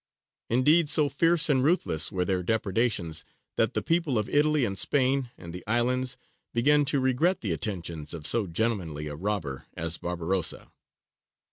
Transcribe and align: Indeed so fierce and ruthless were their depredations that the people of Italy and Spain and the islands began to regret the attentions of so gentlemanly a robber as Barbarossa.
Indeed 0.49 0.89
so 0.89 1.09
fierce 1.09 1.47
and 1.47 1.63
ruthless 1.63 2.11
were 2.11 2.25
their 2.25 2.41
depredations 2.41 3.23
that 3.55 3.75
the 3.75 3.83
people 3.83 4.17
of 4.17 4.27
Italy 4.29 4.65
and 4.65 4.75
Spain 4.75 5.29
and 5.37 5.53
the 5.53 5.63
islands 5.67 6.17
began 6.55 6.85
to 6.85 6.99
regret 6.99 7.41
the 7.41 7.51
attentions 7.51 8.11
of 8.11 8.25
so 8.25 8.47
gentlemanly 8.47 9.05
a 9.05 9.15
robber 9.15 9.67
as 9.75 9.99
Barbarossa. 9.99 10.71